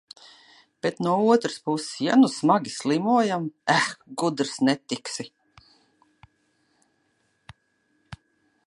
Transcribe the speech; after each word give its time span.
Bet 0.85 0.95
nu 1.05 1.11
no 1.17 1.27
otras 1.33 1.57
puses, 1.67 1.91
a 1.99 2.03
ja 2.05 2.15
nu 2.21 2.29
smagi 2.37 2.71
slimojam, 2.79 3.43
eh, 3.77 3.87
gudrs 4.19 4.55
netiksi... 4.65 5.25